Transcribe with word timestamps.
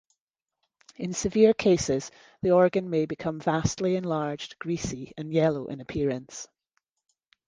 In 0.95 1.13
severe 1.13 1.53
cases, 1.53 2.09
the 2.41 2.49
organ 2.49 2.89
may 2.89 3.05
become 3.05 3.39
vastly 3.39 3.95
enlarged, 3.95 4.57
greasy, 4.57 5.13
and 5.15 5.31
yellow 5.31 5.67
in 5.67 5.79
appearance. 5.79 6.47